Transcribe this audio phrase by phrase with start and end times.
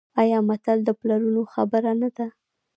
[0.21, 2.27] آیا متل د پلرونو خبره نه ده؟